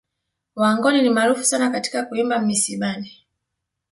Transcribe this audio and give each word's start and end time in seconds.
Wangoni 0.55 1.01
ni 1.01 1.09
maarufu 1.09 1.43
sana 1.43 1.69
katika 1.71 2.03
kuimba 2.05 2.39
misibani 2.39 3.25